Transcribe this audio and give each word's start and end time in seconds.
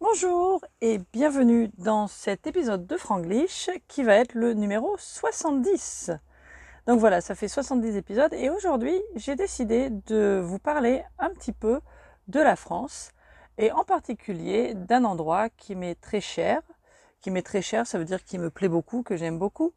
Bonjour 0.00 0.60
et 0.80 0.98
bienvenue 1.12 1.70
dans 1.78 2.08
cet 2.08 2.48
épisode 2.48 2.84
de 2.86 2.96
Franglish 2.96 3.70
qui 3.86 4.02
va 4.02 4.16
être 4.16 4.34
le 4.34 4.52
numéro 4.52 4.96
70. 4.98 6.10
Donc 6.86 6.98
voilà, 6.98 7.20
ça 7.20 7.36
fait 7.36 7.46
70 7.46 7.96
épisodes 7.96 8.34
et 8.34 8.50
aujourd'hui 8.50 9.00
j'ai 9.14 9.36
décidé 9.36 9.90
de 9.90 10.42
vous 10.44 10.58
parler 10.58 11.04
un 11.20 11.30
petit 11.30 11.52
peu 11.52 11.80
de 12.26 12.40
la 12.40 12.56
France 12.56 13.12
et 13.56 13.70
en 13.70 13.84
particulier 13.84 14.74
d'un 14.74 15.04
endroit 15.04 15.48
qui 15.48 15.76
m'est 15.76 16.00
très 16.00 16.20
cher. 16.20 16.60
Qui 17.20 17.30
m'est 17.30 17.42
très 17.42 17.62
cher, 17.62 17.86
ça 17.86 17.98
veut 17.98 18.04
dire 18.04 18.24
qu'il 18.24 18.40
me 18.40 18.50
plaît 18.50 18.68
beaucoup, 18.68 19.02
que 19.02 19.16
j'aime 19.16 19.38
beaucoup, 19.38 19.72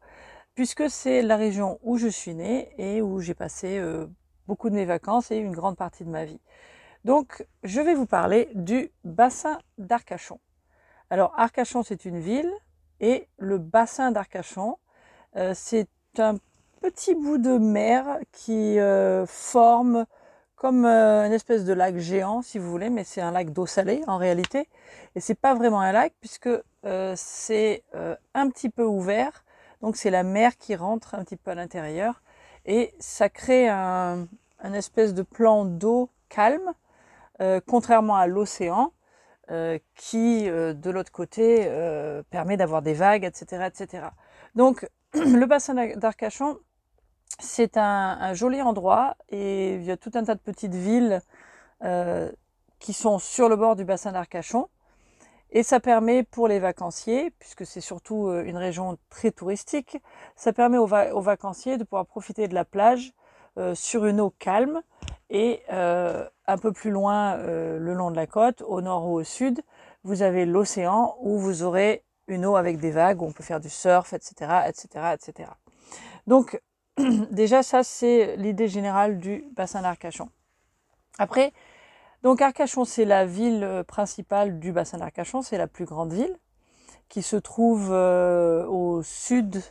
puisque 0.54 0.90
c'est 0.90 1.22
la 1.22 1.36
région 1.36 1.78
où 1.82 1.96
je 1.96 2.08
suis 2.08 2.34
née 2.34 2.72
et 2.76 3.00
où 3.00 3.20
j'ai 3.20 3.34
passé 3.34 3.78
euh, 3.78 4.06
beaucoup 4.48 4.68
de 4.68 4.74
mes 4.74 4.84
vacances 4.84 5.30
et 5.30 5.36
une 5.36 5.52
grande 5.52 5.76
partie 5.76 6.04
de 6.04 6.10
ma 6.10 6.24
vie. 6.24 6.40
Donc, 7.08 7.46
je 7.62 7.80
vais 7.80 7.94
vous 7.94 8.04
parler 8.04 8.50
du 8.54 8.90
bassin 9.02 9.58
d'Arcachon. 9.78 10.40
Alors, 11.08 11.32
Arcachon, 11.38 11.82
c'est 11.82 12.04
une 12.04 12.20
ville 12.20 12.52
et 13.00 13.26
le 13.38 13.56
bassin 13.56 14.12
d'Arcachon, 14.12 14.76
euh, 15.36 15.54
c'est 15.54 15.88
un 16.18 16.36
petit 16.82 17.14
bout 17.14 17.38
de 17.38 17.56
mer 17.56 18.18
qui 18.30 18.78
euh, 18.78 19.24
forme 19.24 20.04
comme 20.54 20.84
euh, 20.84 21.24
une 21.24 21.32
espèce 21.32 21.64
de 21.64 21.72
lac 21.72 21.96
géant, 21.96 22.42
si 22.42 22.58
vous 22.58 22.70
voulez, 22.70 22.90
mais 22.90 23.04
c'est 23.04 23.22
un 23.22 23.30
lac 23.30 23.54
d'eau 23.54 23.64
salée 23.64 24.02
en 24.06 24.18
réalité. 24.18 24.68
Et 25.14 25.20
c'est 25.20 25.34
pas 25.34 25.54
vraiment 25.54 25.80
un 25.80 25.92
lac 25.92 26.12
puisque 26.20 26.50
c'est 27.14 27.84
un 28.34 28.50
petit 28.50 28.68
peu 28.68 28.84
ouvert. 28.84 29.44
Donc, 29.80 29.96
c'est 29.96 30.10
la 30.10 30.24
mer 30.24 30.58
qui 30.58 30.76
rentre 30.76 31.14
un 31.14 31.24
petit 31.24 31.36
peu 31.36 31.52
à 31.52 31.54
l'intérieur 31.54 32.20
et 32.66 32.92
ça 32.98 33.30
crée 33.30 33.66
un, 33.66 34.28
un 34.60 34.72
espèce 34.74 35.14
de 35.14 35.22
plan 35.22 35.64
d'eau 35.64 36.10
calme 36.28 36.74
euh, 37.40 37.60
contrairement 37.64 38.16
à 38.16 38.26
l'océan, 38.26 38.92
euh, 39.50 39.78
qui 39.94 40.48
euh, 40.48 40.74
de 40.74 40.90
l'autre 40.90 41.12
côté 41.12 41.70
permet 42.30 42.56
d'avoir 42.56 42.82
des 42.82 42.94
vagues, 42.94 43.24
etc., 43.24 43.68
etc. 43.68 44.08
Donc 44.54 44.88
le 45.14 45.46
bassin 45.46 45.74
d'Arcachon, 45.96 46.58
c'est 47.38 47.76
un, 47.76 48.34
joli 48.34 48.60
endroit 48.60 49.16
et 49.28 49.74
il 49.74 49.84
y 49.84 49.90
a 49.90 49.96
tout 49.96 50.10
un 50.14 50.24
tas 50.24 50.34
de 50.34 50.40
petites 50.40 50.74
villes 50.74 51.20
qui 52.80 52.92
sont 52.92 53.18
sur 53.18 53.48
le 53.48 53.56
bord 53.56 53.76
du 53.76 53.84
bassin 53.84 54.12
d'Arcachon. 54.12 54.68
Et 55.50 55.62
ça 55.62 55.80
permet 55.80 56.24
pour 56.24 56.48
les 56.48 56.58
vacanciers, 56.58 57.30
puisque 57.38 57.64
c'est 57.64 57.80
surtout 57.80 58.30
une 58.30 58.56
région 58.56 58.98
très 59.08 59.30
touristique, 59.30 59.96
ça 60.36 60.52
permet 60.52 60.76
aux, 60.76 60.86
vacanciers 60.86 61.78
de 61.78 61.84
pouvoir 61.84 62.04
profiter 62.04 62.48
de 62.48 62.54
la 62.54 62.64
plage 62.64 63.14
sur 63.74 64.06
une 64.06 64.20
eau 64.20 64.30
calme 64.38 64.82
et 65.30 65.62
euh, 65.70 66.26
un 66.46 66.58
peu 66.58 66.72
plus 66.72 66.90
loin, 66.90 67.36
euh, 67.36 67.78
le 67.78 67.94
long 67.94 68.10
de 68.10 68.16
la 68.16 68.26
côte, 68.26 68.62
au 68.62 68.80
nord 68.80 69.06
ou 69.06 69.14
au 69.14 69.24
sud, 69.24 69.60
vous 70.04 70.22
avez 70.22 70.46
l'océan 70.46 71.16
où 71.20 71.38
vous 71.38 71.62
aurez 71.62 72.04
une 72.28 72.46
eau 72.46 72.56
avec 72.56 72.78
des 72.78 72.90
vagues, 72.90 73.22
où 73.22 73.26
on 73.26 73.32
peut 73.32 73.44
faire 73.44 73.60
du 73.60 73.68
surf, 73.68 74.12
etc., 74.12 74.62
etc., 74.66 75.14
etc. 75.14 75.50
Donc, 76.26 76.60
déjà, 77.30 77.62
ça, 77.62 77.82
c'est 77.82 78.36
l'idée 78.36 78.68
générale 78.68 79.18
du 79.18 79.44
bassin 79.54 79.82
d'Arcachon. 79.82 80.30
Après, 81.18 81.52
donc 82.22 82.40
Arcachon, 82.40 82.84
c'est 82.84 83.04
la 83.04 83.24
ville 83.26 83.64
euh, 83.64 83.82
principale 83.82 84.58
du 84.58 84.72
bassin 84.72 84.98
d'Arcachon, 84.98 85.42
c'est 85.42 85.58
la 85.58 85.66
plus 85.66 85.84
grande 85.84 86.12
ville 86.12 86.36
qui 87.08 87.22
se 87.22 87.36
trouve 87.36 87.90
au 87.90 89.02
sud 89.02 89.62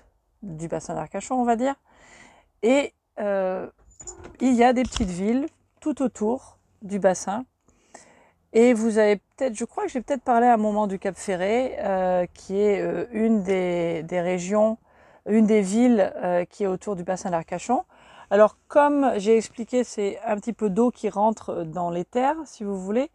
du 0.41 0.67
bassin 0.67 0.95
d'Arcachon, 0.95 1.35
on 1.35 1.43
va 1.43 1.55
dire. 1.55 1.75
Et 2.63 2.95
il 4.39 4.53
y 4.53 4.63
a 4.63 4.73
des 4.73 4.83
petites 4.83 5.09
villes 5.09 5.47
tout 5.79 6.01
autour 6.01 6.57
du 6.81 6.99
bassin. 6.99 7.45
Et 8.53 8.73
vous 8.73 8.97
avez 8.97 9.17
peut-être, 9.17 9.55
je 9.55 9.65
crois 9.65 9.85
que 9.85 9.89
j'ai 9.89 10.01
peut-être 10.01 10.23
parlé 10.23 10.47
à 10.47 10.53
un 10.53 10.57
moment 10.57 10.87
du 10.87 10.99
Cap 10.99 11.15
Ferré, 11.15 11.75
euh, 11.79 12.25
qui 12.33 12.59
est 12.59 12.81
euh, 12.81 13.05
une 13.11 13.43
des, 13.43 14.05
régions, 14.11 14.77
une 15.27 15.45
des 15.45 15.61
villes 15.61 16.13
euh, 16.17 16.45
qui 16.45 16.63
est 16.63 16.67
autour 16.67 16.95
du 16.95 17.03
bassin 17.03 17.31
d'Arcachon. 17.31 17.83
Alors 18.29 18.57
comme 18.67 19.11
j'ai 19.17 19.37
expliqué, 19.37 19.83
c'est 19.83 20.19
un 20.25 20.35
petit 20.35 20.53
peu 20.53 20.69
d'eau 20.69 20.91
qui 20.91 21.09
rentre 21.09 21.63
dans 21.63 21.89
les 21.89 22.05
terres, 22.05 22.37
si 22.45 22.63
vous 22.63 22.79
voulez. 22.79 23.09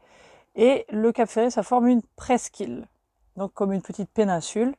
Et 0.55 0.87
le 0.91 1.13
Cap 1.13 1.29
Ferré, 1.29 1.51
ça 1.51 1.63
forme 1.63 1.89
une 1.89 2.03
presqu'île, 2.17 2.87
donc 3.37 3.53
comme 3.55 3.73
une 3.73 3.83
petite 3.83 4.11
péninsule. 4.11 4.75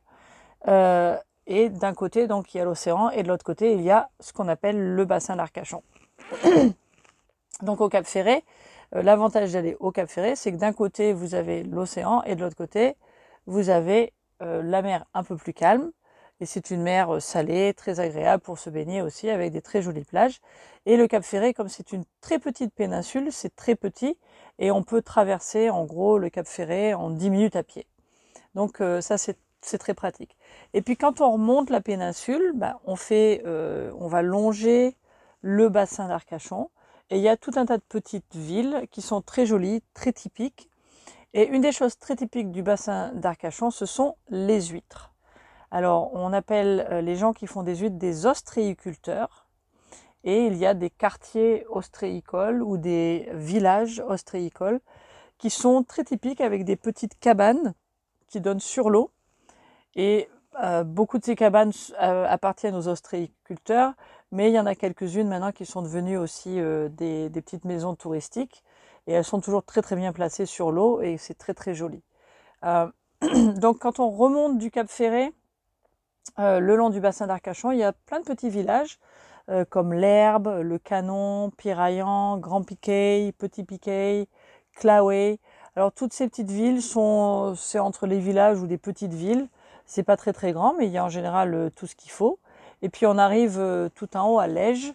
et 1.46 1.68
d'un 1.68 1.94
côté, 1.94 2.26
donc 2.26 2.54
il 2.54 2.58
y 2.58 2.60
a 2.60 2.64
l'océan, 2.64 3.10
et 3.10 3.22
de 3.22 3.28
l'autre 3.28 3.44
côté, 3.44 3.74
il 3.74 3.82
y 3.82 3.90
a 3.90 4.08
ce 4.20 4.32
qu'on 4.32 4.48
appelle 4.48 4.94
le 4.94 5.04
bassin 5.04 5.36
d'Arcachon. 5.36 5.82
Donc 7.62 7.80
au 7.80 7.88
Cap 7.88 8.06
Ferré, 8.06 8.44
euh, 8.94 9.02
l'avantage 9.02 9.52
d'aller 9.52 9.76
au 9.80 9.90
Cap 9.90 10.08
Ferré, 10.08 10.36
c'est 10.36 10.52
que 10.52 10.56
d'un 10.56 10.72
côté, 10.72 11.12
vous 11.12 11.34
avez 11.34 11.62
l'océan 11.62 12.22
et 12.24 12.34
de 12.34 12.42
l'autre 12.42 12.56
côté, 12.56 12.96
vous 13.46 13.70
avez 13.70 14.12
euh, 14.42 14.62
la 14.62 14.82
mer 14.82 15.04
un 15.14 15.24
peu 15.24 15.36
plus 15.36 15.52
calme. 15.52 15.90
Et 16.40 16.46
c'est 16.46 16.70
une 16.70 16.82
mer 16.82 17.14
euh, 17.14 17.20
salée, 17.20 17.74
très 17.74 18.00
agréable 18.00 18.42
pour 18.42 18.58
se 18.58 18.70
baigner 18.70 19.02
aussi, 19.02 19.30
avec 19.30 19.52
des 19.52 19.62
très 19.62 19.82
jolies 19.82 20.04
plages. 20.04 20.40
Et 20.84 20.96
le 20.96 21.06
Cap 21.06 21.22
Ferré, 21.24 21.54
comme 21.54 21.68
c'est 21.68 21.92
une 21.92 22.04
très 22.20 22.38
petite 22.38 22.74
péninsule, 22.74 23.32
c'est 23.32 23.54
très 23.54 23.76
petit, 23.76 24.18
et 24.58 24.70
on 24.70 24.82
peut 24.82 25.02
traverser 25.02 25.70
en 25.70 25.84
gros 25.84 26.18
le 26.18 26.28
Cap 26.30 26.46
Ferré 26.46 26.94
en 26.94 27.10
10 27.10 27.30
minutes 27.30 27.56
à 27.56 27.62
pied. 27.62 27.86
Donc 28.54 28.80
ça, 29.00 29.18
c'est 29.18 29.78
très 29.78 29.94
pratique. 29.94 30.36
Et 30.74 30.82
puis 30.82 30.96
quand 30.96 31.20
on 31.20 31.32
remonte 31.32 31.70
la 31.70 31.80
péninsule, 31.80 32.52
bah, 32.54 32.80
on 32.84 32.94
fait, 32.94 33.42
on 33.46 34.06
va 34.06 34.22
longer 34.22 34.96
le 35.44 35.68
bassin 35.68 36.08
d'Arcachon. 36.08 36.70
Et 37.10 37.18
il 37.18 37.22
y 37.22 37.28
a 37.28 37.36
tout 37.36 37.50
un 37.56 37.66
tas 37.66 37.76
de 37.76 37.82
petites 37.86 38.34
villes 38.34 38.86
qui 38.90 39.02
sont 39.02 39.20
très 39.20 39.44
jolies, 39.44 39.82
très 39.92 40.12
typiques. 40.12 40.70
Et 41.34 41.46
une 41.48 41.60
des 41.60 41.70
choses 41.70 41.98
très 41.98 42.16
typiques 42.16 42.50
du 42.50 42.62
bassin 42.62 43.12
d'Arcachon, 43.12 43.70
ce 43.70 43.84
sont 43.84 44.16
les 44.30 44.62
huîtres. 44.62 45.12
Alors, 45.70 46.14
on 46.14 46.32
appelle 46.32 46.86
euh, 46.90 47.00
les 47.02 47.16
gens 47.16 47.34
qui 47.34 47.46
font 47.46 47.62
des 47.62 47.76
huîtres 47.76 47.98
des 47.98 48.24
ostréiculteurs. 48.24 49.46
Et 50.22 50.46
il 50.46 50.56
y 50.56 50.64
a 50.64 50.72
des 50.72 50.88
quartiers 50.88 51.66
ostréicoles 51.68 52.62
ou 52.62 52.78
des 52.78 53.28
villages 53.34 54.02
ostréicoles 54.06 54.80
qui 55.36 55.50
sont 55.50 55.82
très 55.82 56.04
typiques 56.04 56.40
avec 56.40 56.64
des 56.64 56.76
petites 56.76 57.18
cabanes 57.18 57.74
qui 58.28 58.40
donnent 58.40 58.60
sur 58.60 58.88
l'eau. 58.88 59.10
Et 59.94 60.30
euh, 60.62 60.84
beaucoup 60.84 61.18
de 61.18 61.24
ces 61.24 61.36
cabanes 61.36 61.72
euh, 62.00 62.26
appartiennent 62.28 62.76
aux 62.76 62.88
ostréiculteurs, 62.88 63.92
mais 64.34 64.50
il 64.50 64.54
y 64.54 64.58
en 64.58 64.66
a 64.66 64.74
quelques-unes 64.74 65.28
maintenant 65.28 65.52
qui 65.52 65.64
sont 65.64 65.80
devenues 65.80 66.18
aussi 66.18 66.60
euh, 66.60 66.88
des, 66.88 67.30
petites 67.30 67.64
maisons 67.64 67.94
touristiques 67.94 68.64
et 69.06 69.12
elles 69.12 69.24
sont 69.24 69.40
toujours 69.40 69.62
très 69.62 69.80
très 69.80 69.94
bien 69.94 70.12
placées 70.12 70.44
sur 70.44 70.72
l'eau 70.72 71.00
et 71.00 71.16
c'est 71.18 71.34
très 71.38 71.54
très 71.54 71.72
joli. 71.72 72.02
Euh, 72.64 72.88
donc 73.56 73.78
quand 73.78 74.00
on 74.00 74.10
remonte 74.10 74.58
du 74.58 74.72
Cap 74.72 74.88
Ferré, 74.90 75.32
euh, 76.40 76.58
le 76.58 76.74
long 76.74 76.90
du 76.90 76.98
bassin 76.98 77.28
d'Arcachon, 77.28 77.70
il 77.70 77.78
y 77.78 77.84
a 77.84 77.92
plein 77.92 78.18
de 78.20 78.24
petits 78.24 78.50
villages 78.50 78.98
comme 79.68 79.92
l'Herbe, 79.92 80.62
le 80.62 80.78
Canon, 80.78 81.50
Piraillan, 81.50 82.38
Grand 82.38 82.62
Piquet, 82.62 83.34
Petit 83.36 83.62
Piquet, 83.62 84.26
Claoué. 84.74 85.38
Alors 85.76 85.92
toutes 85.92 86.14
ces 86.14 86.26
petites 86.28 86.50
villes 86.50 86.80
sont, 86.80 87.54
c'est 87.54 87.78
entre 87.78 88.06
les 88.06 88.20
villages 88.20 88.58
ou 88.62 88.66
des 88.66 88.78
petites 88.78 89.12
villes. 89.12 89.46
C'est 89.84 90.02
pas 90.02 90.16
très 90.16 90.32
très 90.32 90.52
grand, 90.52 90.72
mais 90.78 90.86
il 90.86 90.92
y 90.92 90.96
a 90.96 91.04
en 91.04 91.10
général 91.10 91.70
tout 91.76 91.86
ce 91.86 91.94
qu'il 91.94 92.10
faut. 92.10 92.38
Et 92.84 92.90
puis 92.90 93.06
on 93.06 93.16
arrive 93.16 93.58
euh, 93.58 93.88
tout 93.94 94.14
en 94.14 94.28
haut 94.28 94.38
à 94.38 94.46
Lège, 94.46 94.92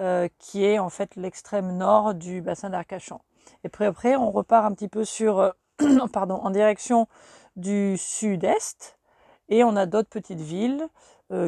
euh, 0.00 0.26
qui 0.38 0.64
est 0.64 0.78
en 0.78 0.88
fait 0.88 1.16
l'extrême 1.16 1.76
nord 1.76 2.14
du 2.14 2.40
bassin 2.40 2.70
d'Arcachon. 2.70 3.20
Et 3.62 3.68
puis 3.68 3.84
après, 3.84 4.16
on 4.16 4.30
repart 4.30 4.64
un 4.64 4.72
petit 4.72 4.88
peu 4.88 5.04
sur, 5.04 5.38
euh, 5.40 5.50
pardon, 6.14 6.36
en 6.36 6.48
direction 6.48 7.08
du 7.54 7.98
sud-est, 7.98 8.98
et 9.50 9.64
on 9.64 9.76
a 9.76 9.84
d'autres 9.84 10.08
petites 10.08 10.40
villes 10.40 10.88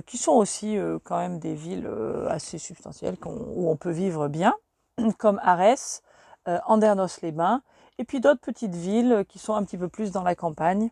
qui 0.06 0.19
sont 0.19 0.32
aussi 0.32 0.76
quand 1.04 1.19
même 1.19 1.38
des 1.38 1.54
villes 1.54 1.88
assez 2.28 2.59
substantielles 2.59 3.16
où 3.25 3.70
on 3.70 3.76
peut 3.76 3.91
vivre 3.91 4.26
bien, 4.26 4.55
comme 5.19 5.41
Arès, 5.43 6.03
Andernos-les-Bains, 6.47 7.62
et 7.99 8.05
puis 8.05 8.20
d'autres 8.20 8.41
petites 8.41 8.75
villes 8.75 9.25
qui 9.28 9.38
sont 9.38 9.55
un 9.55 9.65
petit 9.65 9.78
peu 9.78 9.88
plus 9.88 10.10
dans 10.10 10.23
la 10.23 10.34
campagne 10.34 10.91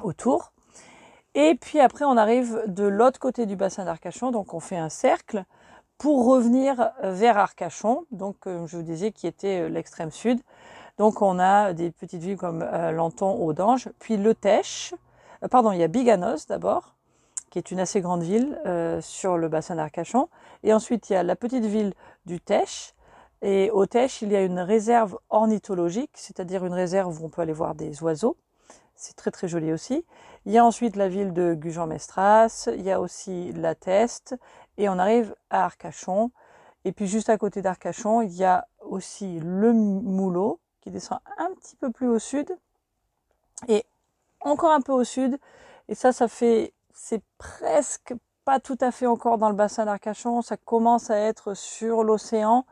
autour. 0.00 0.52
Et 1.34 1.54
puis 1.54 1.80
après, 1.80 2.04
on 2.04 2.16
arrive 2.16 2.62
de 2.66 2.84
l'autre 2.84 3.20
côté 3.20 3.46
du 3.46 3.56
bassin 3.56 3.84
d'Arcachon, 3.84 4.30
donc 4.30 4.54
on 4.54 4.60
fait 4.60 4.76
un 4.76 4.88
cercle 4.88 5.44
pour 5.98 6.26
revenir 6.26 6.92
vers 7.02 7.36
Arcachon, 7.36 8.04
donc 8.12 8.38
comme 8.40 8.66
je 8.66 8.76
vous 8.76 8.82
disais, 8.82 9.10
qui 9.12 9.26
était 9.26 9.62
euh, 9.62 9.68
l'extrême 9.68 10.12
sud. 10.12 10.40
Donc 10.96 11.22
on 11.22 11.38
a 11.38 11.72
des 11.72 11.90
petites 11.90 12.22
villes 12.22 12.36
comme 12.36 12.62
euh, 12.62 12.92
Lanton, 12.92 13.34
Audange, 13.44 13.88
puis 13.98 14.16
Le 14.16 14.34
Tèche, 14.34 14.94
euh, 15.42 15.48
pardon, 15.48 15.72
il 15.72 15.78
y 15.78 15.82
a 15.82 15.88
Biganos 15.88 16.46
d'abord, 16.48 16.94
qui 17.50 17.58
est 17.58 17.70
une 17.70 17.80
assez 17.80 18.00
grande 18.00 18.22
ville 18.22 18.60
sur 19.00 19.38
le 19.38 19.48
bassin 19.48 19.76
d'Arcachon. 19.76 20.28
Et 20.64 20.74
ensuite, 20.74 21.08
il 21.08 21.14
y 21.14 21.16
a 21.16 21.22
la 21.22 21.34
petite 21.34 21.64
ville 21.64 21.94
du 22.26 22.40
Tèche. 22.40 22.92
Et 23.40 23.70
au 23.70 23.86
Tèche, 23.86 24.20
il 24.20 24.30
y 24.30 24.36
a 24.36 24.42
une 24.42 24.58
réserve 24.58 25.18
ornithologique, 25.30 26.10
c'est-à-dire 26.12 26.66
une 26.66 26.74
réserve 26.74 27.22
où 27.22 27.24
on 27.24 27.28
peut 27.30 27.40
aller 27.40 27.54
voir 27.54 27.74
des 27.74 28.02
oiseaux. 28.02 28.36
C'est 29.00 29.14
très 29.14 29.30
très 29.30 29.46
joli 29.46 29.72
aussi. 29.72 30.04
Il 30.44 30.50
y 30.50 30.58
a 30.58 30.64
ensuite 30.64 30.96
la 30.96 31.08
ville 31.08 31.32
de 31.32 31.54
Gujan-Mestras, 31.54 32.68
il 32.74 32.82
y 32.82 32.90
a 32.90 33.00
aussi 33.00 33.52
la 33.52 33.76
Teste, 33.76 34.34
et 34.76 34.88
on 34.88 34.98
arrive 34.98 35.36
à 35.50 35.64
Arcachon. 35.64 36.32
Et 36.84 36.90
puis 36.90 37.06
juste 37.06 37.28
à 37.28 37.38
côté 37.38 37.62
d'Arcachon, 37.62 38.22
il 38.22 38.32
y 38.32 38.42
a 38.42 38.66
aussi 38.80 39.38
le 39.38 39.72
Moulot, 39.72 40.58
qui 40.80 40.90
descend 40.90 41.20
un 41.36 41.50
petit 41.54 41.76
peu 41.76 41.92
plus 41.92 42.08
au 42.08 42.18
sud. 42.18 42.58
Et 43.68 43.84
encore 44.40 44.72
un 44.72 44.80
peu 44.80 44.92
au 44.92 45.04
sud, 45.04 45.38
et 45.88 45.94
ça, 45.94 46.12
ça 46.12 46.26
fait, 46.26 46.72
c'est 46.92 47.22
presque 47.38 48.14
pas 48.44 48.58
tout 48.58 48.78
à 48.80 48.90
fait 48.90 49.06
encore 49.06 49.38
dans 49.38 49.48
le 49.48 49.54
bassin 49.54 49.84
d'Arcachon, 49.84 50.42
ça 50.42 50.56
commence 50.56 51.08
à 51.10 51.18
être 51.18 51.54
sur 51.54 52.02
l'océan, 52.02 52.66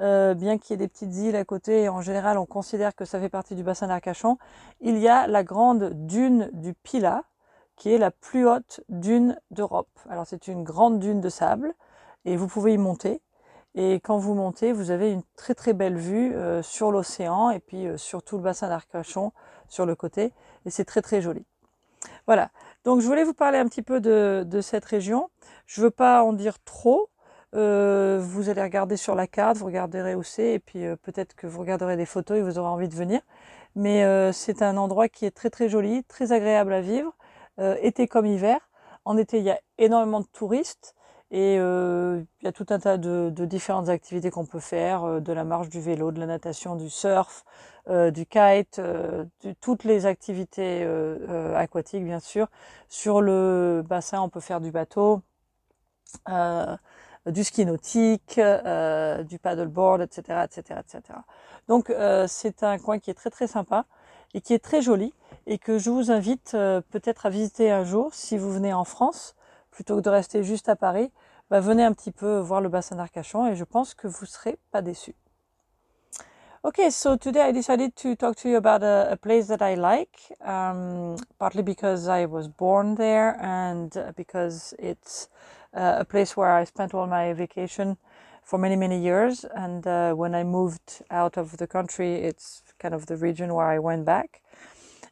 euh, 0.00 0.34
bien 0.34 0.58
qu'il 0.58 0.72
y 0.72 0.74
ait 0.74 0.78
des 0.78 0.88
petites 0.88 1.14
îles 1.16 1.36
à 1.36 1.44
côté, 1.44 1.88
en 1.88 2.00
général 2.00 2.38
on 2.38 2.46
considère 2.46 2.94
que 2.94 3.04
ça 3.04 3.20
fait 3.20 3.28
partie 3.28 3.54
du 3.54 3.62
bassin 3.62 3.88
d'Arcachon, 3.88 4.38
il 4.80 4.98
y 4.98 5.08
a 5.08 5.26
la 5.26 5.44
grande 5.44 6.06
dune 6.06 6.50
du 6.52 6.74
Pila, 6.74 7.24
qui 7.76 7.92
est 7.92 7.98
la 7.98 8.10
plus 8.10 8.46
haute 8.46 8.80
dune 8.88 9.38
d'Europe. 9.50 9.88
Alors 10.08 10.26
c'est 10.26 10.48
une 10.48 10.64
grande 10.64 10.98
dune 10.98 11.20
de 11.20 11.28
sable, 11.28 11.74
et 12.24 12.36
vous 12.36 12.46
pouvez 12.46 12.74
y 12.74 12.78
monter. 12.78 13.20
Et 13.74 14.00
quand 14.00 14.18
vous 14.18 14.34
montez, 14.34 14.72
vous 14.72 14.90
avez 14.90 15.12
une 15.12 15.22
très 15.36 15.54
très 15.54 15.74
belle 15.74 15.96
vue 15.96 16.34
euh, 16.34 16.60
sur 16.62 16.90
l'océan 16.90 17.50
et 17.50 17.60
puis 17.60 17.86
euh, 17.86 17.96
sur 17.96 18.22
tout 18.22 18.36
le 18.36 18.42
bassin 18.42 18.68
d'Arcachon 18.68 19.32
sur 19.68 19.86
le 19.86 19.94
côté. 19.94 20.32
Et 20.66 20.70
c'est 20.70 20.84
très 20.84 21.02
très 21.02 21.20
joli. 21.20 21.44
Voilà. 22.26 22.50
Donc 22.84 23.00
je 23.00 23.06
voulais 23.06 23.22
vous 23.22 23.34
parler 23.34 23.58
un 23.58 23.66
petit 23.66 23.82
peu 23.82 24.00
de, 24.00 24.44
de 24.44 24.60
cette 24.60 24.84
région. 24.84 25.30
Je 25.66 25.82
veux 25.82 25.90
pas 25.90 26.24
en 26.24 26.32
dire 26.32 26.58
trop. 26.64 27.09
Euh, 27.56 28.20
vous 28.22 28.48
allez 28.48 28.62
regarder 28.62 28.96
sur 28.96 29.14
la 29.16 29.26
carte, 29.26 29.56
vous 29.56 29.66
regarderez 29.66 30.14
où 30.14 30.22
c'est, 30.22 30.52
et 30.54 30.58
puis 30.60 30.86
euh, 30.86 30.94
peut-être 30.96 31.34
que 31.34 31.46
vous 31.48 31.60
regarderez 31.60 31.96
des 31.96 32.06
photos 32.06 32.38
et 32.38 32.42
vous 32.42 32.58
aurez 32.58 32.68
envie 32.68 32.88
de 32.88 32.94
venir. 32.94 33.20
Mais 33.74 34.04
euh, 34.04 34.32
c'est 34.32 34.62
un 34.62 34.76
endroit 34.76 35.08
qui 35.08 35.26
est 35.26 35.32
très 35.32 35.50
très 35.50 35.68
joli, 35.68 36.04
très 36.04 36.32
agréable 36.32 36.72
à 36.72 36.80
vivre, 36.80 37.12
été 37.82 38.08
comme 38.08 38.24
hiver. 38.26 38.58
En 39.04 39.18
été, 39.18 39.38
il 39.38 39.44
y 39.44 39.50
a 39.50 39.60
énormément 39.78 40.20
de 40.20 40.26
touristes 40.32 40.94
et 41.30 41.56
il 41.56 42.26
y 42.42 42.46
a 42.46 42.52
tout 42.52 42.66
un 42.70 42.78
tas 42.78 42.96
de, 42.96 43.30
de 43.30 43.44
différentes 43.44 43.90
activités 43.90 44.30
qu'on 44.30 44.46
peut 44.46 44.60
faire, 44.60 45.20
de 45.20 45.32
la 45.32 45.44
marche, 45.44 45.68
du 45.68 45.80
vélo, 45.80 46.10
de 46.10 46.20
la 46.20 46.26
natation, 46.26 46.74
du 46.74 46.88
surf, 46.88 47.44
du 47.86 48.24
kite, 48.26 48.80
toutes 49.60 49.84
les 49.84 50.06
activités 50.06 50.88
aquatiques 51.54 52.04
bien 52.04 52.20
sûr. 52.20 52.48
Sur 52.88 53.20
le 53.20 53.84
bassin, 53.86 54.22
on 54.22 54.30
peut 54.30 54.40
faire 54.40 54.60
du 54.62 54.70
bateau. 54.70 55.20
Euh, 57.26 57.30
du 57.30 57.44
ski 57.44 57.66
nautique, 57.66 58.38
euh, 58.38 59.22
du 59.22 59.38
paddleboard, 59.38 60.00
etc., 60.00 60.44
etc., 60.44 60.80
etc. 60.80 61.18
Donc 61.68 61.90
euh, 61.90 62.26
c'est 62.26 62.62
un 62.62 62.78
coin 62.78 62.98
qui 62.98 63.10
est 63.10 63.14
très 63.14 63.30
très 63.30 63.46
sympa 63.46 63.84
et 64.32 64.40
qui 64.40 64.54
est 64.54 64.58
très 64.64 64.80
joli 64.80 65.12
et 65.46 65.58
que 65.58 65.78
je 65.78 65.90
vous 65.90 66.10
invite 66.10 66.52
peut-être 66.52 67.26
à 67.26 67.30
visiter 67.30 67.70
un 67.70 67.84
jour 67.84 68.14
si 68.14 68.38
vous 68.38 68.50
venez 68.52 68.72
en 68.72 68.84
France 68.84 69.34
plutôt 69.70 69.96
que 69.96 70.02
de 70.02 70.10
rester 70.10 70.44
juste 70.44 70.68
à 70.68 70.76
Paris. 70.76 71.10
Bah, 71.50 71.60
venez 71.60 71.84
un 71.84 71.92
petit 71.92 72.12
peu 72.12 72.38
voir 72.38 72.60
le 72.60 72.68
bassin 72.68 72.96
d'Arcachon 72.96 73.48
et 73.48 73.56
je 73.56 73.64
pense 73.64 73.94
que 73.94 74.06
vous 74.06 74.24
serez 74.24 74.58
pas 74.70 74.82
déçus. 74.82 75.16
Okay, 76.62 76.90
so 76.90 77.16
today 77.16 77.48
I 77.48 77.52
decided 77.52 77.94
to 77.96 78.14
talk 78.14 78.36
to 78.36 78.48
you 78.48 78.56
about 78.56 78.82
a, 78.82 79.12
a 79.12 79.16
place 79.16 79.46
that 79.46 79.62
I 79.62 79.76
like, 79.76 80.30
um, 80.44 81.16
partly 81.38 81.62
because 81.62 82.06
I 82.06 82.26
was 82.26 82.48
born 82.48 82.96
there 82.96 83.34
and 83.40 83.90
because 84.14 84.74
it's 84.78 85.30
uh, 85.74 85.96
a 85.98 86.04
place 86.04 86.36
where 86.36 86.52
I 86.52 86.64
spent 86.64 86.94
all 86.94 87.06
my 87.06 87.32
vacation 87.32 87.96
for 88.42 88.58
many, 88.58 88.76
many 88.76 89.00
years. 89.00 89.44
And 89.54 89.86
uh, 89.86 90.12
when 90.14 90.34
I 90.34 90.44
moved 90.44 91.02
out 91.10 91.36
of 91.36 91.56
the 91.56 91.66
country, 91.66 92.14
it's 92.14 92.62
kind 92.78 92.94
of 92.94 93.06
the 93.06 93.16
region 93.16 93.54
where 93.54 93.66
I 93.66 93.78
went 93.78 94.04
back. 94.04 94.42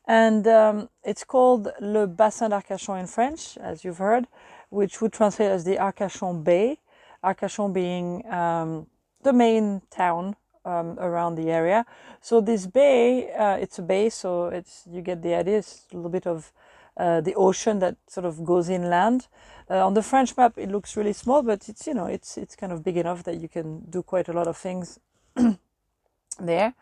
And 0.07 0.47
um, 0.47 0.89
it's 1.05 1.25
called 1.25 1.69
Le 1.81 2.07
Bassin 2.07 2.51
d'Arcachon 2.51 3.01
in 3.01 3.07
French, 3.07 3.59
as 3.59 3.85
you've 3.85 3.99
heard, 3.99 4.27
which 4.71 5.01
would 5.01 5.13
translate 5.13 5.51
as 5.51 5.65
the 5.65 5.77
Arcachon 5.77 6.43
Bay. 6.43 6.79
Arcachon 7.23 7.73
being 7.73 8.27
um, 8.33 8.87
the 9.23 9.33
main 9.33 9.83
town 9.91 10.37
um, 10.65 10.99
around 10.99 11.35
the 11.35 11.51
area. 11.51 11.85
So 12.21 12.41
this 12.41 12.67
bay, 12.67 13.31
uh, 13.33 13.57
it's 13.57 13.79
a 13.79 13.83
bay, 13.83 14.09
so 14.09 14.47
it's 14.47 14.85
you 14.91 15.03
get 15.03 15.23
the 15.23 15.35
idea. 15.35 15.59
It's 15.59 15.87
a 15.93 15.97
little 15.97 16.11
bit 16.11 16.27
of 16.27 16.53
uh, 16.99 17.21
the 17.21 17.35
ocean 17.35 17.79
that 17.79 17.97
sort 18.09 18.27
of 18.27 18.45
goes 18.45 18.69
inland. 18.69 19.29
Uh, 19.71 19.87
on 19.87 19.95
the 19.95 20.03
French 20.03 20.37
map, 20.37 20.59
it 20.59 20.71
looks 20.71 20.97
really 20.97 21.12
small, 21.12 21.43
but 21.43 21.69
it's 21.69 21.87
you 21.87 21.95
know 21.95 22.06
it's 22.06 22.37
it's 22.37 22.56
kind 22.56 22.73
of 22.73 22.83
big 22.83 22.97
enough 22.97 23.23
that 23.25 23.41
you 23.41 23.49
can 23.49 23.81
do 23.91 24.03
quite 24.03 24.29
a 24.29 24.33
lot 24.33 24.47
of 24.47 24.56
things 24.56 24.99
there. 26.41 26.75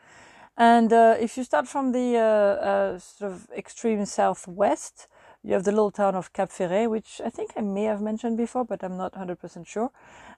And 0.56 0.92
uh, 0.92 1.16
if 1.20 1.36
you 1.36 1.44
start 1.44 1.68
from 1.68 1.92
the 1.92 2.16
uh, 2.16 2.20
uh, 2.20 2.98
sort 2.98 3.32
of 3.32 3.48
extreme 3.54 4.06
southwest, 4.06 5.06
you 5.42 5.52
have 5.52 5.64
the 5.64 5.70
little 5.70 5.90
town 5.90 6.14
of 6.14 6.32
Cap 6.32 6.50
Ferret, 6.50 6.90
which 6.90 7.20
I 7.24 7.28
think 7.28 7.52
I 7.56 7.60
may 7.60 7.84
have 7.84 8.00
mentioned 8.00 8.38
before, 8.38 8.64
but 8.64 8.82
I'm 8.82 8.96
not 8.96 9.12
100% 9.12 9.66
sure. 9.66 9.90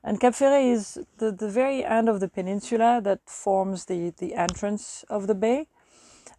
And 0.03 0.21
Cap 0.21 0.35
Ferret 0.35 0.65
is 0.65 0.99
the, 1.19 1.31
the 1.31 1.49
very 1.49 1.85
end 1.85 2.09
of 2.09 2.19
the 2.21 2.29
peninsula 2.29 3.01
that 3.05 3.21
forms 3.27 3.85
the, 3.85 4.13
the 4.19 4.35
entrance 4.35 5.05
of 5.09 5.29
the 5.29 5.35
bay. 5.35 5.69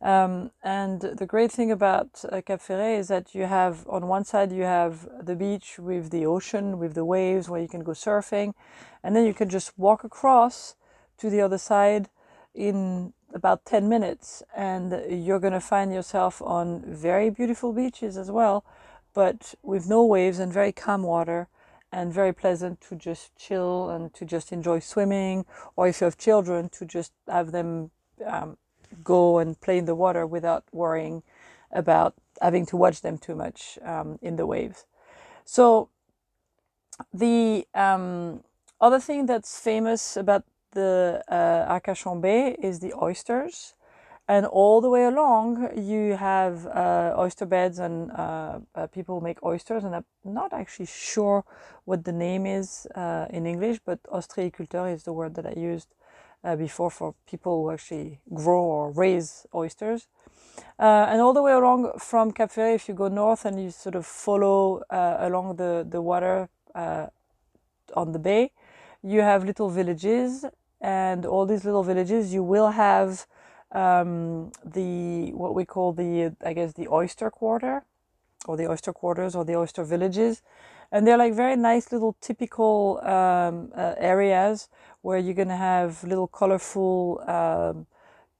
Um, 0.01 0.51
and 0.63 1.01
the 1.01 1.25
great 1.25 1.51
thing 1.51 1.72
about 1.72 2.24
uh, 2.31 2.42
Cap 2.42 2.62
Ferret 2.62 3.00
is 3.00 3.10
that 3.10 3.36
you 3.36 3.44
have 3.44 3.86
on 3.88 4.07
one 4.07 4.24
side 4.24 4.51
you 4.51 4.63
have 4.63 5.07
the 5.22 5.36
beach 5.36 5.78
with 5.78 6.10
the 6.10 6.25
ocean 6.25 6.80
with 6.80 6.94
the 6.94 7.04
waves 7.04 7.50
where 7.50 7.62
you 7.62 7.68
can 7.68 7.84
go 7.84 7.92
surfing, 7.92 8.54
and 9.04 9.13
then 9.16 9.25
you 9.25 9.34
can 9.34 9.50
just 9.50 9.78
walk 9.78 10.06
across 10.06 10.75
to 11.18 11.30
the 11.30 11.42
other 11.42 11.57
side 11.57 12.10
in 12.56 13.13
about 13.34 13.66
10 13.66 13.88
minutes 13.88 14.42
and 14.56 15.04
you're 15.10 15.40
going 15.40 15.54
to 15.54 15.60
find 15.60 15.94
yourself 15.94 16.42
on 16.42 16.84
very 16.86 17.30
beautiful 17.30 17.74
beaches 17.74 18.18
as 18.18 18.31
well 18.31 18.66
but 19.13 19.54
with 19.62 19.88
no 19.88 20.04
waves 20.04 20.40
and 20.40 20.51
very 20.51 20.72
calm 20.72 21.04
water 21.04 21.48
and 21.92 22.13
very 22.13 22.34
pleasant 22.34 22.80
to 22.81 22.96
just 22.96 23.36
chill 23.36 23.90
and 23.90 24.13
to 24.13 24.25
just 24.25 24.51
enjoy 24.51 24.80
swimming 24.80 25.46
or 25.75 25.88
if 25.88 26.01
you 26.01 26.06
have 26.06 26.18
children 26.18 26.69
to 26.69 26.86
just 26.86 27.12
have 27.28 27.51
them 27.51 27.92
um, 28.25 28.57
go 29.03 29.38
and 29.39 29.59
play 29.59 29.77
in 29.77 29.86
the 29.86 29.95
water 29.95 30.25
without 30.25 30.63
worrying 30.71 31.24
about 31.71 32.15
having 32.41 32.65
to 32.65 32.77
watch 32.77 33.01
them 33.01 33.18
too 33.18 33.36
much 33.36 33.77
um, 33.83 34.18
in 34.21 34.36
the 34.36 34.45
waves. 34.45 34.86
So 35.45 35.89
the 37.13 37.68
um, 37.74 38.44
other 38.81 39.00
thing 39.00 39.25
that's 39.25 39.59
famous 39.59 40.18
about 40.18 40.44
the 40.71 41.24
uh, 41.27 41.80
Arcachon 41.80 42.21
Bay 42.21 42.56
is 42.62 42.80
the 42.80 42.94
oysters. 42.94 43.74
And 44.27 44.45
all 44.45 44.80
the 44.80 44.91
way 44.91 45.06
along, 45.06 45.75
you 45.75 46.15
have 46.15 46.68
uh, 46.68 47.15
oyster 47.18 47.47
beds 47.47 47.80
and 47.80 48.12
uh, 48.12 48.59
uh 48.75 48.86
people 48.88 49.21
make 49.21 49.44
oysters. 49.44 49.83
And 49.83 49.95
I'm 49.95 50.06
not 50.24 50.53
actually 50.53 50.86
sure 50.86 51.44
what 51.86 52.03
the 52.03 52.12
name 52.12 52.45
is 52.45 52.86
uh, 52.94 53.25
in 53.31 53.47
English, 53.47 53.80
but 53.83 54.03
ostréiculteur 54.03 54.94
is 54.94 55.03
the 55.03 55.13
word 55.13 55.33
that 55.33 55.47
I 55.47 55.53
used 55.57 55.95
uh, 56.44 56.56
before 56.56 56.89
for 56.91 57.15
people 57.27 57.63
who 57.63 57.71
actually 57.71 58.19
grow 58.33 58.62
or 58.62 58.91
raise 58.91 59.45
oysters. 59.53 60.07
Uh, 60.77 61.07
and 61.09 61.21
all 61.21 61.33
the 61.33 61.41
way 61.41 61.51
along 61.51 61.91
from 61.97 62.31
Cap 62.31 62.51
Ferret, 62.51 62.75
if 62.75 62.88
you 62.88 62.93
go 62.93 63.08
north 63.08 63.46
and 63.46 63.62
you 63.62 63.69
sort 63.69 63.96
of 63.96 64.05
follow 64.05 64.81
uh, 64.89 65.17
along 65.19 65.55
the, 65.55 65.86
the 65.89 66.01
water 66.01 66.50
uh, 66.75 67.08
on 67.93 68.12
the 68.12 68.19
bay, 68.19 68.51
you 69.03 69.22
have 69.22 69.43
little 69.46 69.69
villages. 69.69 70.46
And 70.81 71.25
all 71.25 71.46
these 71.46 71.65
little 71.65 71.84
villages, 71.84 72.34
you 72.34 72.41
will 72.41 72.69
have 72.69 73.27
um, 73.74 74.51
the 74.63 75.31
what 75.34 75.53
we 75.53 75.65
call 75.65 75.91
the, 75.91 76.34
I 76.46 76.53
guess, 76.53 76.74
the 76.74 76.88
oyster 76.88 77.29
quarter, 77.29 77.84
or 78.46 78.55
the 78.55 78.69
oyster 78.69 78.93
quarters, 78.93 79.36
or 79.36 79.43
the 79.43 79.55
oyster 79.55 79.84
villages 79.84 80.41
and 80.91 81.05
they're 81.05 81.17
like 81.17 81.34
very 81.34 81.55
nice 81.55 81.91
little 81.91 82.15
typical 82.22 83.00
um, 83.03 83.72
uh, 83.75 83.96
areas 83.98 84.69
where 85.01 85.17
you're 85.17 85.34
gonna 85.34 85.58
have 85.58 86.03
little 86.03 86.27
colorful 86.27 87.22
um, 87.27 87.86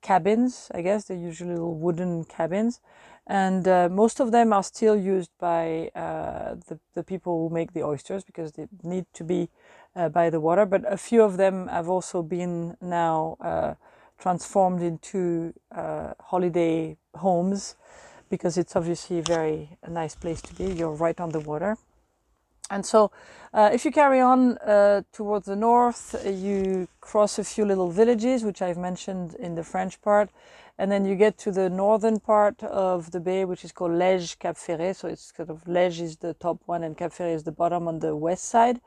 cabins. 0.02 0.72
I 0.74 0.82
guess 0.82 1.06
they're 1.06 1.18
usually 1.18 1.52
little 1.52 1.76
wooden 1.76 2.24
cabins, 2.26 2.82
and 3.28 3.68
uh, 3.68 3.90
most 3.90 4.20
of 4.20 4.32
them 4.32 4.54
are 4.54 4.64
still 4.64 4.96
used 4.96 5.32
by 5.40 5.90
uh, 5.96 6.56
the 6.68 6.80
the 6.96 7.04
people 7.04 7.48
who 7.48 7.54
make 7.54 7.74
the 7.74 7.84
oysters 7.84 8.24
because 8.24 8.54
they 8.54 8.68
need 8.84 9.06
to 9.14 9.24
be 9.24 9.50
uh, 9.96 10.10
by 10.10 10.30
the 10.30 10.40
water. 10.40 10.66
But 10.66 10.92
a 10.92 10.98
few 10.98 11.22
of 11.24 11.38
them 11.38 11.68
have 11.68 11.90
also 11.90 12.24
been 12.24 12.76
now 12.82 13.38
uh, 13.42 13.76
transformed 14.18 14.82
into 14.82 15.54
uh, 15.72 16.14
holiday 16.20 16.98
homes 17.16 17.76
because 18.30 18.58
it's 18.58 18.76
obviously 18.76 19.20
a 19.20 19.24
very 19.24 19.78
nice 19.88 20.16
place 20.16 20.42
to 20.42 20.54
be. 20.54 20.66
You're 20.74 20.94
right 20.94 21.20
on 21.20 21.30
the 21.30 21.40
water. 21.40 21.78
And 22.70 22.86
so, 22.86 23.12
uh, 23.52 23.72
if 23.74 23.84
you 23.84 23.92
carry 23.92 24.20
on 24.20 24.58
uh, 24.60 25.02
towards 25.12 25.48
the 25.48 25.56
north, 25.56 26.16
you 26.26 26.88
cross 27.02 27.40
a 27.40 27.44
few 27.44 27.66
little 27.66 27.90
villages, 27.90 28.44
which 28.44 28.62
I've 28.62 28.78
mentioned 28.78 29.34
in 29.36 29.56
the 29.56 29.64
French 29.64 30.00
part, 30.02 30.30
and 30.78 30.92
then 30.92 31.04
you 31.04 31.16
get 31.16 31.38
to 31.40 31.52
the 31.52 31.70
northern 31.70 32.20
part 32.20 32.62
of 32.64 33.12
the 33.12 33.20
bay, 33.20 33.46
which 33.46 33.66
is 33.66 33.72
called 33.72 33.92
Lège 33.92 34.38
Cap 34.38 34.56
Ferret. 34.56 34.96
So 34.98 35.08
it's 35.08 35.32
kind 35.32 35.50
of 35.50 35.64
Lège 35.66 36.00
is 36.00 36.18
the 36.18 36.36
top 36.36 36.60
one, 36.68 36.84
and 36.84 36.96
Cap 36.96 37.12
Ferret 37.12 37.34
is 37.34 37.44
the 37.44 37.52
bottom 37.52 37.88
on 37.88 38.00
the 38.00 38.16
west 38.16 38.46
side. 38.46 38.80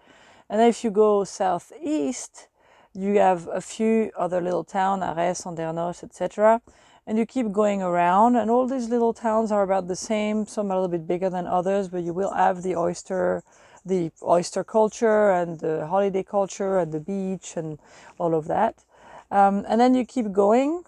And 0.48 0.60
then 0.60 0.68
if 0.68 0.84
you 0.84 0.90
go 0.90 1.24
southeast, 1.24 2.48
you 2.94 3.18
have 3.18 3.48
a 3.48 3.60
few 3.60 4.10
other 4.16 4.40
little 4.40 4.64
towns, 4.64 5.02
Arès, 5.02 5.44
Andernos, 5.44 6.04
etc. 6.04 6.62
And 7.06 7.18
you 7.18 7.26
keep 7.26 7.50
going 7.50 7.82
around, 7.82 8.36
and 8.36 8.50
all 8.50 8.68
these 8.68 8.88
little 8.88 9.12
towns 9.12 9.50
are 9.50 9.62
about 9.62 9.88
the 9.88 9.96
same. 9.96 10.46
Some 10.46 10.70
are 10.70 10.74
a 10.74 10.76
little 10.76 10.88
bit 10.88 11.06
bigger 11.06 11.28
than 11.28 11.46
others, 11.46 11.88
but 11.88 12.04
you 12.04 12.12
will 12.12 12.32
have 12.32 12.62
the 12.62 12.76
oyster 12.76 13.42
the 13.84 14.10
oyster 14.22 14.64
culture 14.64 15.30
and 15.30 15.60
the 15.60 15.86
holiday 15.86 16.22
culture 16.22 16.78
and 16.78 16.92
the 16.92 17.00
beach 17.00 17.54
and 17.56 17.78
all 18.18 18.34
of 18.34 18.46
that. 18.48 18.84
Um, 19.30 19.64
and 19.68 19.80
then 19.80 19.94
you 19.94 20.04
keep 20.04 20.30
going 20.32 20.84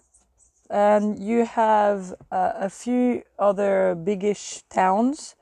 and 0.69 1.19
you 1.19 1.45
have 1.45 2.13
uh, 2.31 2.53
a 2.55 2.69
few 2.69 3.23
other 3.37 3.95
biggish 3.95 4.63
towns 4.69 5.35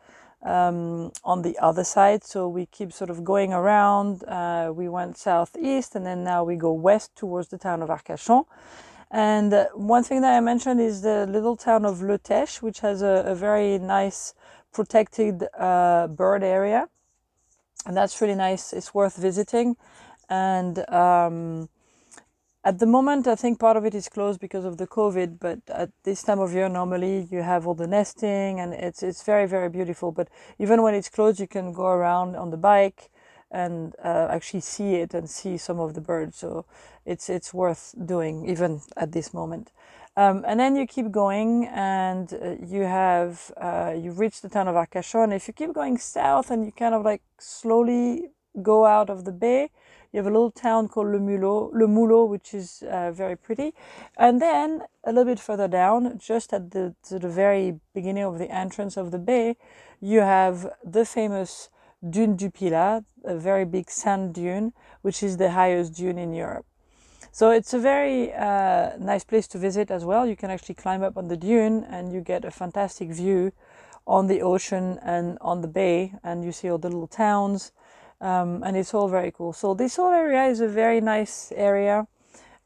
um, 0.44 1.12
on 1.24 1.42
the 1.42 1.58
other 1.60 1.84
side. 1.84 2.24
So 2.24 2.48
we 2.48 2.66
keep 2.66 2.92
sort 2.92 3.10
of 3.10 3.24
going 3.24 3.54
around. 3.54 4.24
Uh, 4.24 4.72
we 4.74 4.90
went 4.90 5.18
southeast 5.18 5.96
and 5.96 6.06
then 6.06 6.24
now 6.24 6.44
we 6.44 6.56
go 6.56 6.72
west 6.72 7.16
towards 7.16 7.50
the 7.50 7.58
town 7.58 7.82
of 7.82 7.90
Arcachon. 7.90 8.46
And 9.12 9.54
uh, 9.54 9.68
one 9.76 10.04
thing 10.04 10.22
that 10.22 10.36
I 10.36 10.40
mentioned 10.40 10.82
is 10.82 11.02
the 11.02 11.28
little 11.28 11.56
town 11.56 11.86
of 11.86 12.02
Le 12.02 12.18
Teche, 12.18 12.62
which 12.62 12.80
has 12.80 13.02
a, 13.02 13.24
a 13.28 13.36
very 13.36 13.78
nice 13.78 14.34
protected 14.72 15.44
uh, 15.58 16.08
bird 16.08 16.44
area. 16.44 16.90
And 17.86 17.96
that's 17.98 18.22
really 18.22 18.36
nice. 18.36 18.74
It's 18.74 18.94
worth 18.94 19.18
visiting. 19.18 19.76
And 20.30 20.88
um, 20.90 21.70
at 22.64 22.80
the 22.80 22.86
moment, 22.86 23.28
I 23.28 23.36
think 23.36 23.60
part 23.60 23.76
of 23.76 23.86
it 23.86 23.94
is 23.94 24.08
closed 24.08 24.40
because 24.40 24.64
of 24.64 24.78
the 24.78 24.88
COVID, 24.88 25.38
but 25.40 25.60
at 25.68 25.90
this 26.04 26.24
time 26.24 26.40
of 26.40 26.54
year, 26.54 26.70
normally 26.70 27.28
you 27.30 27.42
have 27.42 27.68
all 27.68 27.74
the 27.74 27.88
nesting 27.88 28.60
and 28.60 28.74
it's, 28.74 29.04
it's 29.04 29.24
very, 29.24 29.46
very 29.48 29.70
beautiful. 29.70 30.12
But 30.12 30.30
even 30.60 30.82
when 30.82 30.94
it's 30.94 31.10
closed, 31.10 31.40
you 31.40 31.48
can 31.48 31.74
go 31.74 31.88
around 31.88 32.36
on 32.36 32.52
the 32.52 32.58
bike 32.58 33.10
and 33.54 33.96
uh, 34.04 34.28
actually 34.30 34.62
see 34.62 34.96
it 34.96 35.14
and 35.14 35.30
see 35.30 35.58
some 35.58 35.80
of 35.80 35.94
the 35.94 36.02
birds. 36.02 36.38
So 36.38 36.66
it's, 37.06 37.30
it's 37.30 37.54
worth 37.54 37.96
doing 38.06 38.50
even 38.50 38.82
at 38.98 39.12
this 39.12 39.34
moment. 39.34 39.72
Um, 40.16 40.44
and 40.48 40.60
then 40.60 40.76
you 40.76 40.86
keep 40.86 41.12
going 41.12 41.66
and 41.68 42.32
uh, 42.34 42.56
you 42.64 42.82
have, 42.82 43.52
uh, 43.58 43.96
you 43.98 44.12
reach 44.12 44.42
the 44.42 44.50
town 44.50 44.68
of 44.68 44.76
Arcachon. 44.76 45.34
If 45.36 45.48
you 45.48 45.54
keep 45.54 45.74
going 45.74 45.98
south 45.98 46.52
and 46.52 46.66
you 46.66 46.72
kind 46.72 46.94
of 46.94 47.04
like 47.04 47.22
slowly 47.40 48.30
go 48.62 48.86
out 48.86 49.10
of 49.10 49.26
the 49.26 49.32
bay, 49.32 49.70
you 50.12 50.18
have 50.18 50.28
a 50.28 50.30
little 50.30 50.52
town 50.52 50.88
called 50.88 51.08
Le 51.08 51.20
Mulot, 51.20 51.74
Le 51.74 51.88
Mulot, 51.88 52.30
which 52.30 52.54
is 52.54 52.84
uh, 52.84 53.12
very 53.12 53.36
pretty. 53.36 53.74
And 54.16 54.40
then 54.40 54.84
a 55.04 55.12
little 55.12 55.26
bit 55.26 55.40
further 55.40 55.68
down, 55.68 56.20
just 56.20 56.54
at 56.54 56.70
the, 56.70 56.94
the 57.10 57.28
very 57.28 57.80
beginning 57.96 58.24
of 58.24 58.38
the 58.38 58.52
entrance 58.52 58.96
of 58.96 59.10
the 59.10 59.18
bay, 59.18 59.58
you 60.00 60.20
have 60.20 60.72
the 60.84 61.06
famous 61.06 61.70
Dune 62.10 62.36
du 62.36 62.50
Pilat, 62.50 63.04
a 63.24 63.36
very 63.36 63.66
big 63.66 63.90
sand 63.90 64.34
dune, 64.34 64.74
which 65.02 65.24
is 65.24 65.38
the 65.38 65.52
highest 65.52 65.94
dune 65.94 66.18
in 66.18 66.34
Europe. 66.34 66.66
So 67.32 67.50
it's 67.50 67.74
a 67.74 67.80
very 67.80 68.34
uh, 68.34 68.98
nice 69.00 69.24
place 69.24 69.48
to 69.48 69.58
visit 69.58 69.90
as 69.90 70.04
well. 70.04 70.28
You 70.28 70.36
can 70.36 70.52
actually 70.52 70.76
climb 70.76 71.02
up 71.02 71.18
on 71.18 71.30
the 71.30 71.38
dune 71.38 71.84
and 71.86 72.12
you 72.12 72.22
get 72.22 72.46
a 72.46 72.52
fantastic 72.52 73.10
view 73.10 73.54
on 74.06 74.28
the 74.28 74.42
ocean 74.42 75.00
and 75.02 75.38
on 75.40 75.62
the 75.62 75.68
bay, 75.68 76.14
and 76.24 76.44
you 76.44 76.52
see 76.52 76.70
all 76.70 76.78
the 76.78 76.90
little 76.90 77.08
towns 77.08 77.72
um, 78.20 78.64
and 78.64 78.76
it's 78.76 78.94
all 78.94 79.08
very 79.08 79.32
cool. 79.32 79.54
So 79.54 79.74
this 79.74 79.96
whole 79.96 80.12
area 80.12 80.46
is 80.46 80.60
a 80.60 80.68
very 80.68 81.02
nice 81.02 81.52
area. 81.56 82.08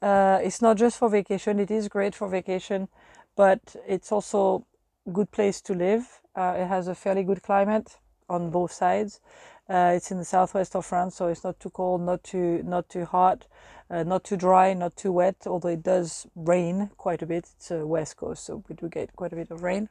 Uh, 0.01 0.39
it's 0.41 0.62
not 0.62 0.77
just 0.77 0.98
for 0.98 1.10
vacation; 1.10 1.60
it 1.60 1.72
is 1.72 1.88
great 1.88 2.15
for 2.15 2.27
vacation, 2.27 2.88
but 3.36 3.75
it's 3.88 4.12
also 4.12 4.65
a 5.08 5.12
good 5.12 5.32
place 5.32 5.62
to 5.62 5.74
live. 5.74 6.22
Uh, 6.36 6.56
it 6.58 6.67
has 6.67 6.88
a 6.88 6.96
fairly 6.96 7.24
good 7.24 7.41
climate 7.41 7.98
on 8.29 8.50
both 8.50 8.72
sides. 8.72 9.19
Uh, 9.69 9.93
it's 9.96 10.12
in 10.12 10.17
the 10.17 10.25
southwest 10.25 10.75
of 10.75 10.86
France, 10.86 11.15
so 11.15 11.27
it's 11.27 11.43
not 11.43 11.60
too 11.60 11.69
cold, 11.69 12.01
not 12.01 12.24
too 12.24 12.62
not 12.63 12.88
too 12.88 13.05
hot, 13.05 13.48
uh, 13.89 14.03
not 14.03 14.24
too 14.24 14.38
dry, 14.38 14.74
not 14.74 14.96
too 14.96 15.12
wet. 15.12 15.36
Although 15.46 15.69
it 15.69 15.84
does 15.84 16.25
rain 16.36 16.89
quite 16.98 17.22
a 17.22 17.25
bit. 17.25 17.50
It's 17.57 17.72
a 17.72 17.86
west 17.86 18.15
coast, 18.15 18.46
so 18.46 18.63
we 18.69 18.75
do 18.75 18.88
get 18.88 19.15
quite 19.15 19.34
a 19.34 19.36
bit 19.36 19.51
of 19.51 19.63
rain. 19.63 19.89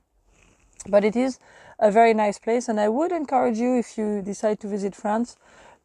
But 0.88 1.05
it 1.05 1.16
is 1.16 1.38
a 1.78 1.90
very 1.90 2.14
nice 2.14 2.38
place, 2.38 2.69
and 2.69 2.81
I 2.81 2.88
would 2.88 3.12
encourage 3.12 3.59
you 3.59 3.78
if 3.78 3.99
you 3.99 4.23
decide 4.23 4.61
to 4.61 4.69
visit 4.69 4.95
France 4.95 5.37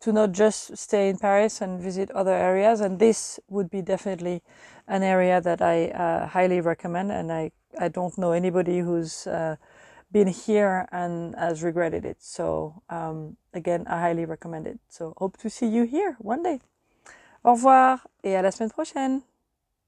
to 0.02 0.12
not 0.12 0.32
just 0.32 0.78
stay 0.78 1.10
in 1.10 1.18
Paris 1.18 1.62
and 1.62 1.80
visit 1.80 2.10
other 2.12 2.34
areas. 2.34 2.82
And 2.82 3.00
this 3.00 3.40
would 3.50 3.70
be 3.70 3.82
definitely 3.82 4.42
an 4.88 5.04
area 5.04 5.40
that 5.42 5.62
I 5.62 5.90
uh, 5.90 6.28
highly 6.28 6.60
recommend. 6.60 7.12
And 7.12 7.32
I, 7.32 7.52
I 7.80 7.88
don't 7.88 8.18
know 8.18 8.32
anybody 8.32 8.80
who's 8.80 9.28
uh, 9.28 9.58
been 10.12 10.28
here 10.28 10.88
and 10.92 11.36
has 11.36 11.64
regretted 11.64 12.06
it. 12.06 12.18
So 12.20 12.84
um, 12.90 13.38
again, 13.54 13.86
I 13.88 14.02
highly 14.02 14.26
recommend 14.26 14.68
it. 14.68 14.80
So 14.90 15.14
hope 15.18 15.38
to 15.38 15.50
see 15.50 15.68
you 15.68 15.84
here 15.84 16.16
one 16.20 16.44
day. 16.44 16.60
Au 17.44 17.54
revoir 17.54 18.08
et 18.24 18.36
à 18.36 18.44
la 18.44 18.52
semaine 18.52 18.70
prochaine. 18.70 19.24